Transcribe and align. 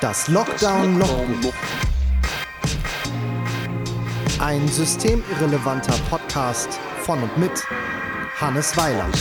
Das 0.00 0.28
Lockdown 0.28 0.98
Logbuch. 0.98 1.52
Ein 4.38 4.66
systemirrelevanter 4.66 5.92
Podcast 6.08 6.80
von 7.02 7.22
und 7.22 7.36
mit 7.36 7.50
Hannes 8.40 8.74
Weiland. 8.78 9.14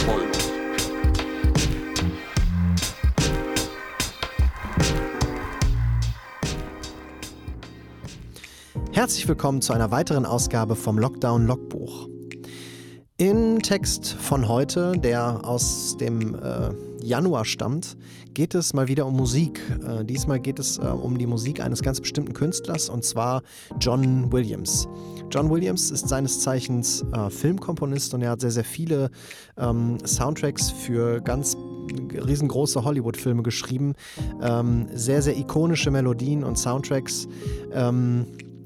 Herzlich 8.94 9.28
willkommen 9.28 9.62
zu 9.62 9.74
einer 9.74 9.92
weiteren 9.92 10.26
Ausgabe 10.26 10.78
vom 10.78 10.98
Lockdown 10.98 11.46
Logbuch. 11.46 12.08
Im 13.18 13.62
Text 13.62 14.14
von 14.14 14.48
heute, 14.48 14.94
der 14.94 15.44
aus 15.44 15.98
dem 15.98 16.36
äh, 16.36 16.70
Januar 17.02 17.46
stammt, 17.46 17.98
geht 18.34 18.56
es 18.56 18.74
mal 18.74 18.88
wieder 18.88 19.06
um 19.06 19.16
Musik. 19.16 19.62
Äh, 19.86 20.06
diesmal 20.06 20.40
geht 20.40 20.60
es 20.60 20.78
äh, 20.78 20.82
um 20.82 21.18
die 21.18 21.26
Musik 21.26 21.62
eines 21.62 21.82
ganz 21.82 22.00
bestimmten 22.00 22.34
Künstlers 22.34 22.90
und 22.90 23.04
zwar 23.04 23.42
John 23.80 24.32
Williams. 24.32 24.88
John 25.32 25.50
Williams 25.50 25.92
ist 25.92 26.08
seines 26.08 26.40
Zeichens 26.40 27.06
äh, 27.14 27.30
Filmkomponist 27.30 28.14
und 28.14 28.22
er 28.22 28.32
hat 28.32 28.42
sehr, 28.42 28.52
sehr 28.52 28.64
viele 28.64 29.12
ähm, 29.58 29.98
Soundtracks 30.06 30.72
für 30.72 31.22
ganz 31.22 31.56
riesengroße 32.14 32.84
Hollywood-Filme 32.84 33.44
geschrieben. 33.44 33.94
Ähm, 34.42 34.88
sehr, 34.94 35.22
sehr 35.22 35.38
ikonische 35.38 35.92
Melodien 35.92 36.44
und 36.44 36.58
Soundtracks. 36.58 37.28
Ähm, 37.74 38.26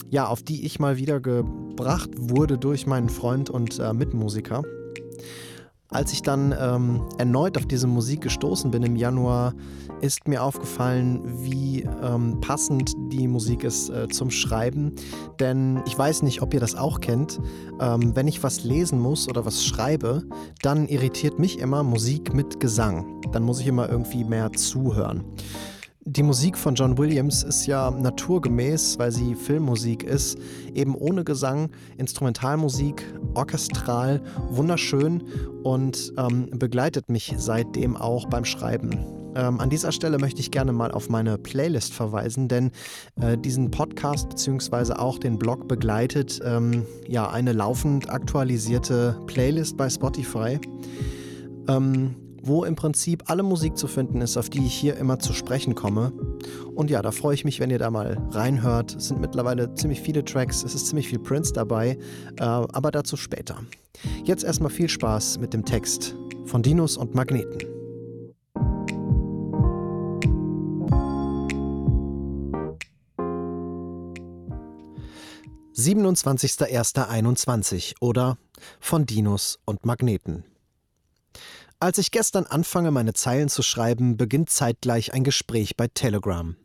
ja, 0.10 0.28
auf 0.28 0.44
die 0.44 0.66
ich 0.66 0.80
mal 0.80 0.98
wieder 0.98 1.20
gebracht 1.20 2.12
wurde 2.16 2.58
durch 2.58 2.86
meinen 2.86 3.10
Freund 3.10 3.50
und 3.50 3.80
äh, 3.80 3.94
Mitmusiker. 3.94 4.64
Als 5.94 6.12
ich 6.12 6.24
dann 6.24 6.56
ähm, 6.60 7.04
erneut 7.20 7.56
auf 7.56 7.68
diese 7.68 7.86
Musik 7.86 8.22
gestoßen 8.22 8.72
bin 8.72 8.82
im 8.82 8.96
Januar, 8.96 9.54
ist 10.02 10.28
mir 10.28 10.42
aufgefallen, 10.42 11.22
wie 11.46 11.88
ähm, 12.02 12.42
passend 12.42 12.94
die 13.12 13.28
Musik 13.28 13.64
ist 13.64 13.90
äh, 13.90 14.08
zum 14.08 14.32
Schreiben. 14.32 14.94
Denn 15.40 15.84
ich 15.86 15.96
weiß 15.96 16.24
nicht, 16.24 16.42
ob 16.42 16.52
ihr 16.56 16.60
das 16.60 16.74
auch 16.74 17.00
kennt. 17.00 17.40
Ähm, 17.80 18.16
wenn 18.16 18.28
ich 18.28 18.42
was 18.42 18.64
lesen 18.64 19.00
muss 19.00 19.30
oder 19.30 19.46
was 19.46 19.64
schreibe, 19.64 20.24
dann 20.64 20.88
irritiert 20.88 21.38
mich 21.38 21.60
immer 21.60 21.84
Musik 21.84 22.34
mit 22.34 22.60
Gesang. 22.60 23.22
Dann 23.32 23.44
muss 23.44 23.60
ich 23.60 23.68
immer 23.68 23.88
irgendwie 23.88 24.24
mehr 24.24 24.52
zuhören. 24.52 25.24
Die 26.06 26.24
Musik 26.24 26.58
von 26.58 26.76
John 26.76 26.98
Williams 26.98 27.44
ist 27.44 27.66
ja 27.66 27.90
naturgemäß, 27.90 29.00
weil 29.00 29.14
sie 29.14 29.36
Filmmusik 29.36 30.04
ist, 30.04 30.38
eben 30.74 30.96
ohne 30.96 31.24
Gesang, 31.24 31.70
Instrumentalmusik, 31.98 33.06
orchestral, 33.36 34.22
wunderschön 34.50 35.24
und 35.64 36.14
ähm, 36.18 36.50
begleitet 36.52 37.10
mich 37.10 37.34
seitdem 37.38 37.96
auch 37.98 38.26
beim 38.28 38.46
Schreiben. 38.46 39.24
Ähm, 39.36 39.60
an 39.60 39.70
dieser 39.70 39.92
Stelle 39.92 40.18
möchte 40.20 40.40
ich 40.40 40.52
gerne 40.52 40.74
mal 40.74 40.92
auf 40.92 41.10
meine 41.10 41.38
Playlist 41.38 41.94
verweisen, 41.94 42.48
denn 42.48 42.72
äh, 43.20 43.38
diesen 43.38 43.72
Podcast 43.72 44.30
bzw. 44.30 44.94
auch 44.94 45.18
den 45.18 45.40
Blog 45.40 45.68
begleitet 45.68 46.40
ähm, 46.44 46.86
ja 47.08 47.30
eine 47.30 47.54
laufend 47.54 48.10
aktualisierte 48.10 49.18
Playlist 49.28 49.78
bei 49.78 49.90
Spotify. 49.90 50.60
Ähm, 51.68 52.16
wo 52.44 52.64
im 52.66 52.76
Prinzip 52.76 53.24
alle 53.28 53.42
Musik 53.42 53.78
zu 53.78 53.88
finden 53.88 54.20
ist, 54.22 54.38
auf 54.38 54.50
die 54.50 54.66
ich 54.66 54.74
hier 54.74 54.98
immer 54.98 55.18
zu 55.18 55.32
sprechen 55.34 55.76
komme. 55.76 56.12
Und 56.76 56.90
ja, 56.90 57.02
da 57.02 57.12
freue 57.12 57.34
ich 57.34 57.46
mich, 57.46 57.62
wenn 57.62 57.70
ihr 57.70 57.80
da 57.80 57.90
mal 57.90 58.18
reinhört. 58.32 58.96
Es 58.96 59.08
sind 59.08 59.22
mittlerweile 59.22 59.74
ziemlich 59.76 60.02
viele 60.02 60.26
Tracks, 60.26 60.62
es 60.64 60.76
ist 60.76 60.88
ziemlich 60.88 61.08
viel 61.08 61.20
Prince 61.20 61.54
dabei, 61.54 61.98
äh, 62.38 62.44
aber 62.44 62.92
dazu 62.92 63.16
später. 63.16 63.60
Jetzt 64.26 64.44
erstmal 64.44 64.72
viel 64.72 64.90
Spaß 64.90 65.40
mit 65.40 65.54
dem 65.54 65.64
Text 65.64 66.18
von 66.46 66.62
Dinos 66.62 66.98
und 66.98 67.16
Magneten. 67.16 67.60
»27.01.21« 75.76 77.96
oder 78.00 78.38
»Von 78.80 79.08
Dinos 79.08 79.58
und 79.66 79.86
Magneten«. 79.86 80.46
Als 81.84 81.98
ich 81.98 82.12
gestern 82.12 82.46
anfange, 82.46 82.92
meine 82.92 83.12
Zeilen 83.12 83.50
zu 83.50 83.62
schreiben, 83.62 84.16
beginnt 84.16 84.50
zeitgleich 84.50 85.14
ein 85.14 85.26
Gespräch 85.26 85.76
bei 85.76 85.90
Telegram. 85.90 86.56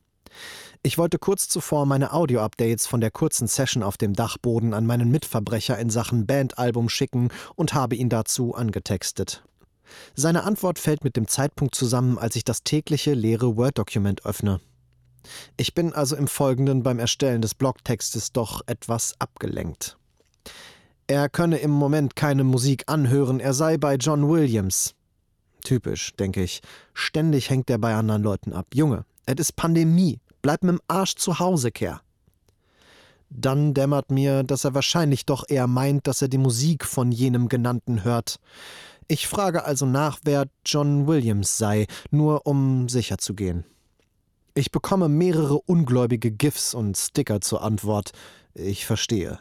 Ich 0.84 0.96
wollte 0.96 1.18
kurz 1.18 1.48
zuvor 1.48 1.86
meine 1.86 2.12
Audio-Updates 2.12 2.86
von 2.86 3.00
der 3.00 3.10
kurzen 3.10 3.48
Session 3.48 3.82
auf 3.82 3.96
dem 3.96 4.12
Dachboden 4.12 4.74
an 4.74 4.86
meinen 4.86 5.10
Mitverbrecher 5.10 5.76
in 5.76 5.90
Sachen 5.90 6.28
Bandalbum 6.28 6.88
schicken 6.88 7.30
und 7.56 7.74
habe 7.74 7.96
ihn 7.96 8.08
dazu 8.08 8.54
angetextet. 8.54 9.42
Seine 10.14 10.44
Antwort 10.44 10.78
fällt 10.78 11.02
mit 11.02 11.16
dem 11.16 11.26
Zeitpunkt 11.26 11.74
zusammen, 11.74 12.16
als 12.16 12.36
ich 12.36 12.44
das 12.44 12.62
tägliche 12.62 13.14
leere 13.14 13.56
Word-Dokument 13.56 14.24
öffne. 14.24 14.60
Ich 15.56 15.74
bin 15.74 15.94
also 15.94 16.14
im 16.14 16.28
Folgenden 16.28 16.84
beim 16.84 17.00
Erstellen 17.00 17.42
des 17.42 17.54
Blogtextes 17.56 18.30
doch 18.30 18.62
etwas 18.66 19.16
abgelenkt. 19.18 19.98
Er 21.08 21.28
könne 21.28 21.58
im 21.58 21.72
Moment 21.72 22.14
keine 22.14 22.44
Musik 22.44 22.84
anhören, 22.86 23.40
er 23.40 23.52
sei 23.52 23.78
bei 23.78 23.96
John 23.96 24.28
Williams. 24.28 24.94
Typisch, 25.68 26.14
denke 26.18 26.42
ich. 26.42 26.62
Ständig 26.94 27.50
hängt 27.50 27.68
er 27.68 27.76
bei 27.76 27.94
anderen 27.94 28.22
Leuten 28.22 28.54
ab. 28.54 28.68
Junge, 28.72 29.04
es 29.26 29.34
ist 29.36 29.54
Pandemie. 29.54 30.18
Bleib 30.40 30.62
mit 30.62 30.72
dem 30.72 30.80
Arsch 30.88 31.16
zu 31.16 31.40
Hause, 31.40 31.70
Kerr. 31.70 32.00
Dann 33.28 33.74
dämmert 33.74 34.10
mir, 34.10 34.44
dass 34.44 34.64
er 34.64 34.72
wahrscheinlich 34.72 35.26
doch 35.26 35.44
eher 35.46 35.66
meint, 35.66 36.06
dass 36.06 36.22
er 36.22 36.28
die 36.28 36.38
Musik 36.38 36.86
von 36.86 37.12
jenem 37.12 37.50
Genannten 37.50 38.02
hört. 38.02 38.40
Ich 39.08 39.28
frage 39.28 39.66
also 39.66 39.84
nach, 39.84 40.20
wer 40.24 40.46
John 40.64 41.06
Williams 41.06 41.58
sei, 41.58 41.86
nur 42.10 42.46
um 42.46 42.88
sicher 42.88 43.18
zu 43.18 43.34
gehen. 43.34 43.66
Ich 44.54 44.70
bekomme 44.70 45.10
mehrere 45.10 45.60
ungläubige 45.60 46.30
GIFs 46.30 46.72
und 46.72 46.96
Sticker 46.96 47.42
zur 47.42 47.62
Antwort. 47.62 48.12
Ich 48.54 48.86
verstehe. 48.86 49.38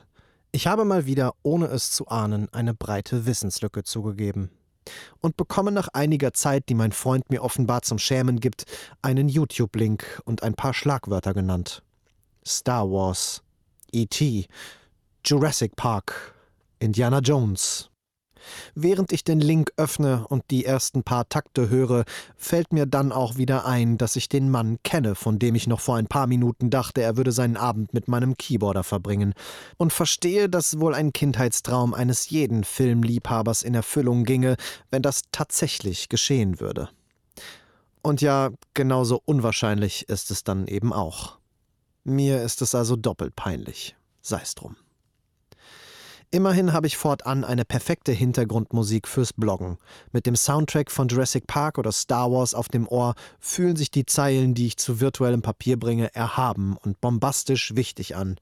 Ich 0.51 0.67
habe 0.67 0.83
mal 0.83 1.05
wieder, 1.05 1.35
ohne 1.43 1.67
es 1.67 1.91
zu 1.91 2.09
ahnen, 2.09 2.49
eine 2.51 2.73
breite 2.73 3.25
Wissenslücke 3.25 3.85
zugegeben 3.85 4.51
und 5.21 5.37
bekomme 5.37 5.71
nach 5.71 5.89
einiger 5.93 6.33
Zeit, 6.33 6.69
die 6.69 6.75
mein 6.75 6.91
Freund 6.91 7.29
mir 7.29 7.43
offenbar 7.43 7.81
zum 7.81 7.99
Schämen 7.99 8.39
gibt, 8.39 8.65
einen 9.01 9.29
YouTube-Link 9.29 10.21
und 10.25 10.43
ein 10.43 10.53
paar 10.53 10.73
Schlagwörter 10.73 11.33
genannt. 11.33 11.83
Star 12.45 12.89
Wars, 12.89 13.43
E.T., 13.91 14.47
Jurassic 15.25 15.75
Park, 15.75 16.33
Indiana 16.79 17.19
Jones, 17.19 17.89
Während 18.75 19.11
ich 19.11 19.23
den 19.23 19.39
Link 19.39 19.71
öffne 19.77 20.25
und 20.27 20.43
die 20.51 20.65
ersten 20.65 21.03
paar 21.03 21.29
Takte 21.29 21.69
höre, 21.69 22.05
fällt 22.35 22.73
mir 22.73 22.85
dann 22.85 23.11
auch 23.11 23.37
wieder 23.37 23.65
ein, 23.65 23.97
dass 23.97 24.15
ich 24.15 24.29
den 24.29 24.49
Mann 24.49 24.77
kenne, 24.83 25.15
von 25.15 25.39
dem 25.39 25.55
ich 25.55 25.67
noch 25.67 25.79
vor 25.79 25.97
ein 25.97 26.07
paar 26.07 26.27
Minuten 26.27 26.69
dachte, 26.69 27.01
er 27.01 27.17
würde 27.17 27.31
seinen 27.31 27.57
Abend 27.57 27.93
mit 27.93 28.07
meinem 28.07 28.37
Keyboarder 28.37 28.83
verbringen, 28.83 29.33
und 29.77 29.93
verstehe, 29.93 30.49
dass 30.49 30.79
wohl 30.79 30.93
ein 30.93 31.13
Kindheitstraum 31.13 31.93
eines 31.93 32.29
jeden 32.29 32.63
Filmliebhabers 32.63 33.63
in 33.63 33.75
Erfüllung 33.75 34.23
ginge, 34.23 34.55
wenn 34.91 35.01
das 35.01 35.21
tatsächlich 35.31 36.09
geschehen 36.09 36.59
würde. 36.59 36.89
Und 38.01 38.21
ja, 38.21 38.51
genauso 38.73 39.21
unwahrscheinlich 39.25 40.07
ist 40.07 40.31
es 40.31 40.43
dann 40.43 40.67
eben 40.67 40.93
auch. 40.93 41.39
Mir 42.03 42.41
ist 42.41 42.61
es 42.61 42.73
also 42.73 42.95
doppelt 42.95 43.35
peinlich. 43.35 43.97
Sei's 44.21 44.55
drum. 44.55 44.77
Immerhin 46.29 46.73
habe 46.73 46.87
ich 46.87 46.97
fortan 46.97 47.45
eine 47.45 47.63
perfekte 47.63 48.11
Hintergrundmusik 48.11 49.07
fürs 49.07 49.31
Bloggen. 49.31 49.77
Mit 50.11 50.25
dem 50.25 50.35
Soundtrack 50.35 50.91
von 50.91 51.07
Jurassic 51.07 51.47
Park 51.47 51.77
oder 51.77 51.93
Star 51.93 52.29
Wars 52.29 52.53
auf 52.53 52.67
dem 52.67 52.85
Ohr 52.85 53.15
fühlen 53.39 53.77
sich 53.77 53.91
die 53.91 54.05
Zeilen, 54.05 54.53
die 54.53 54.67
ich 54.67 54.77
zu 54.77 54.99
virtuellem 54.99 55.41
Papier 55.41 55.79
bringe, 55.79 56.13
erhaben 56.13 56.75
und 56.75 56.99
bombastisch 56.99 57.75
wichtig 57.75 58.17
an. 58.17 58.35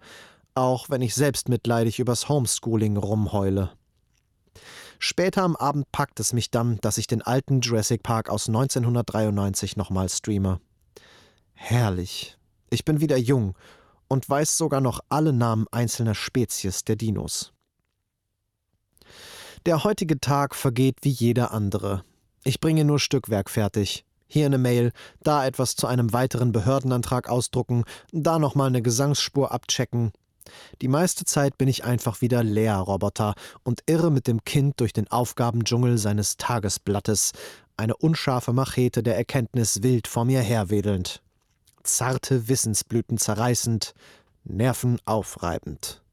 Auch 0.56 0.90
wenn 0.90 1.04
ich 1.04 1.14
selbstmitleidig 1.14 2.00
übers 2.00 2.28
Homeschooling 2.28 2.98
rumheule. 2.98 3.72
Später 4.98 5.44
am 5.44 5.56
Abend 5.56 5.92
packt 5.92 6.20
es 6.20 6.34
mich 6.34 6.50
dann, 6.50 6.80
dass 6.82 6.98
ich 6.98 7.06
den 7.06 7.22
alten 7.22 7.62
Jurassic 7.62 8.02
Park 8.02 8.32
aus 8.32 8.48
1993 8.48 9.78
nochmal 9.78 10.10
streame. 10.10 10.60
Herrlich. 11.54 12.36
Ich 12.72 12.84
bin 12.84 13.00
wieder 13.00 13.18
jung 13.18 13.56
und 14.08 14.28
weiß 14.28 14.58
sogar 14.58 14.82
noch 14.82 15.02
alle 15.10 15.34
Namen 15.34 15.68
einzelner 15.72 16.16
Spezies 16.16 16.84
der 16.84 16.96
Dinos. 16.96 17.55
Der 19.66 19.84
heutige 19.84 20.20
Tag 20.20 20.54
vergeht 20.54 20.98
wie 21.02 21.10
jeder 21.10 21.52
andere. 21.52 22.04
Ich 22.44 22.60
bringe 22.60 22.86
nur 22.86 23.00
Stückwerk 23.00 23.50
fertig. 23.50 24.06
Hier 24.28 24.46
eine 24.46 24.60
Mail, 24.60 24.92
da 25.24 25.44
etwas 25.44 25.76
zu 25.76 25.88
einem 25.88 26.14
weiteren 26.14 26.52
Behördenantrag 26.52 27.28
ausdrucken, 27.30 27.84
da 28.12 28.38
nochmal 28.38 28.68
eine 28.68 28.84
Gesangsspur 28.84 29.52
abchecken. 29.52 30.12
Die 30.84 30.88
meiste 30.88 31.26
Zeit 31.26 31.58
bin 31.58 31.68
ich 31.68 31.84
einfach 31.84 32.22
wieder 32.22 32.44
Lehrroboter 32.44 33.34
und 33.64 33.82
irre 33.88 34.12
mit 34.12 34.28
dem 34.28 34.44
Kind 34.44 34.80
durch 34.80 34.94
den 34.94 35.10
Aufgabendschungel 35.10 35.98
seines 35.98 36.38
Tagesblattes, 36.38 37.32
eine 37.76 37.98
unscharfe 37.98 38.54
Machete 38.54 39.02
der 39.02 39.18
Erkenntnis 39.18 39.82
wild 39.82 40.08
vor 40.08 40.26
mir 40.26 40.42
herwedelnd. 40.42 41.24
Zarte 41.82 42.48
Wissensblüten 42.48 43.18
zerreißend, 43.18 43.96
Nerven 44.44 45.00
aufreibend. 45.06 46.05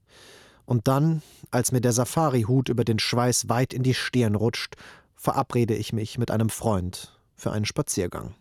Und 0.64 0.88
dann, 0.88 1.22
als 1.50 1.72
mir 1.72 1.80
der 1.80 1.92
Safari-Hut 1.92 2.68
über 2.68 2.84
den 2.84 2.98
Schweiß 2.98 3.48
weit 3.48 3.72
in 3.72 3.82
die 3.82 3.94
Stirn 3.94 4.34
rutscht, 4.34 4.76
verabrede 5.16 5.74
ich 5.74 5.92
mich 5.92 6.18
mit 6.18 6.30
einem 6.30 6.50
Freund 6.50 7.18
für 7.36 7.52
einen 7.52 7.64
Spaziergang. 7.64 8.34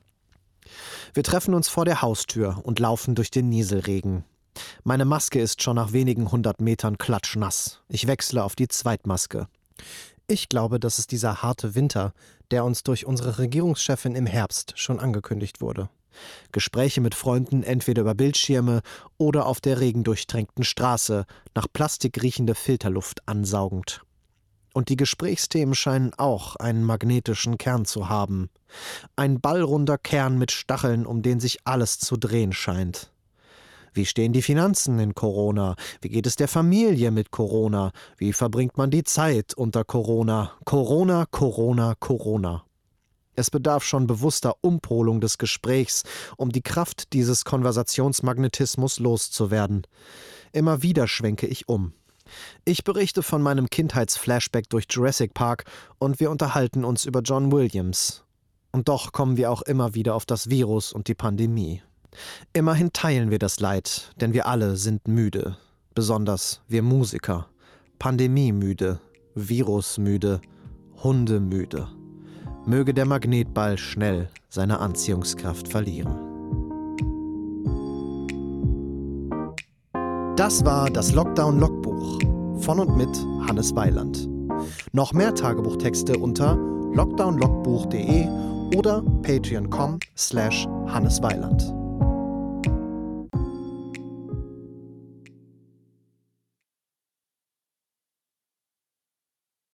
Wir 1.13 1.23
treffen 1.23 1.53
uns 1.53 1.68
vor 1.68 1.85
der 1.85 2.01
Haustür 2.01 2.59
und 2.63 2.79
laufen 2.79 3.15
durch 3.15 3.31
den 3.31 3.50
Nieselregen. 3.50 4.23
Meine 4.83 5.06
Maske 5.06 5.39
ist 5.39 5.63
schon 5.63 5.75
nach 5.75 5.94
wenigen 5.94 6.31
hundert 6.31 6.62
Metern 6.62 6.97
klatschnass. 6.97 7.81
Ich 7.88 8.07
wechsle 8.07 8.44
auf 8.44 8.56
die 8.56 8.68
Zweitmaske. 8.68 9.47
Ich 10.27 10.50
glaube, 10.50 10.79
das 10.79 11.00
ist 11.00 11.12
dieser 11.12 11.41
harte 11.41 11.75
Winter, 11.75 12.13
der 12.51 12.63
uns 12.63 12.83
durch 12.83 13.06
unsere 13.06 13.38
Regierungschefin 13.38 14.15
im 14.15 14.25
Herbst 14.25 14.73
schon 14.75 15.00
angekündigt 15.00 15.62
wurde. 15.62 15.89
Gespräche 16.51 17.01
mit 17.01 17.15
Freunden 17.15 17.63
entweder 17.63 18.01
über 18.01 18.15
Bildschirme 18.15 18.81
oder 19.17 19.45
auf 19.45 19.61
der 19.61 19.79
regendurchtränkten 19.79 20.63
Straße, 20.63 21.25
nach 21.55 21.67
Plastik 21.71 22.21
riechende 22.21 22.55
Filterluft 22.55 23.27
ansaugend. 23.27 24.01
Und 24.73 24.89
die 24.89 24.95
Gesprächsthemen 24.95 25.75
scheinen 25.75 26.13
auch 26.13 26.55
einen 26.55 26.83
magnetischen 26.83 27.57
Kern 27.57 27.85
zu 27.85 28.07
haben. 28.07 28.49
Ein 29.15 29.41
ballrunder 29.41 29.97
Kern 29.97 30.37
mit 30.37 30.51
Stacheln, 30.51 31.05
um 31.05 31.21
den 31.21 31.39
sich 31.39 31.59
alles 31.65 31.99
zu 31.99 32.15
drehen 32.15 32.53
scheint. 32.53 33.11
Wie 33.93 34.05
stehen 34.05 34.31
die 34.31 34.41
Finanzen 34.41 34.99
in 34.99 35.13
Corona? 35.15 35.75
Wie 35.99 36.07
geht 36.07 36.25
es 36.25 36.37
der 36.37 36.47
Familie 36.47 37.11
mit 37.11 37.31
Corona? 37.31 37.91
Wie 38.17 38.31
verbringt 38.31 38.77
man 38.77 38.89
die 38.89 39.03
Zeit 39.03 39.53
unter 39.53 39.83
Corona? 39.83 40.53
Corona, 40.63 41.25
Corona, 41.29 41.95
Corona. 41.99 42.63
Es 43.36 43.50
bedarf 43.50 43.83
schon 43.83 44.07
bewusster 44.07 44.56
Umpolung 44.62 45.22
des 45.22 45.38
Gesprächs, 45.38 46.04
um 46.38 46.51
die 46.51 46.62
Kraft 46.62 47.13
dieses 47.13 47.45
Konversationsmagnetismus 47.45 49.00
loszuwerden. 49.00 49.88
Immer 50.51 50.83
wieder 50.83 51.07
schwenke 51.07 51.48
ich 51.48 51.69
um. 51.69 51.94
Ich 52.66 52.83
berichte 52.83 53.24
von 53.24 53.42
meinem 53.42 53.69
Kindheitsflashback 53.69 54.69
durch 54.69 54.86
Jurassic 54.89 55.33
Park 55.33 55.66
und 56.00 56.19
wir 56.19 56.31
unterhalten 56.31 56.86
uns 56.86 57.06
über 57.06 57.22
John 57.22 57.51
Williams. 57.51 58.24
Und 58.72 58.88
doch 58.88 59.12
kommen 59.12 59.38
wir 59.38 59.51
auch 59.51 59.62
immer 59.62 59.95
wieder 59.95 60.16
auf 60.16 60.25
das 60.25 60.50
Virus 60.50 60.94
und 60.94 61.07
die 61.07 61.16
Pandemie. 61.16 61.81
Immerhin 62.54 62.94
teilen 62.94 63.31
wir 63.31 63.39
das 63.39 63.60
Leid, 63.60 64.13
denn 64.19 64.33
wir 64.33 64.48
alle 64.48 64.78
sind 64.78 65.07
müde. 65.07 65.57
Besonders 65.94 66.62
wir 66.68 66.83
Musiker. 66.83 67.48
Pandemiemüde, 68.00 69.00
Virusmüde, 69.36 70.42
Hundemüde. 71.04 72.00
Möge 72.65 72.93
der 72.93 73.05
Magnetball 73.05 73.77
schnell 73.77 74.29
seine 74.49 74.79
Anziehungskraft 74.79 75.67
verlieren. 75.67 76.15
Das 80.35 80.63
war 80.65 80.89
das 80.89 81.13
Lockdown-Logbuch 81.13 82.19
von 82.61 82.79
und 82.79 82.97
mit 82.97 83.09
Hannes 83.47 83.75
Weiland. 83.75 84.29
Noch 84.93 85.13
mehr 85.13 85.33
Tagebuchtexte 85.33 86.17
unter 86.17 86.55
lockdownlogbuch.de 86.93 88.27
oder 88.75 89.01
patreon.com 89.21 89.99
slash 90.15 90.67
hannesweiland. 90.87 91.81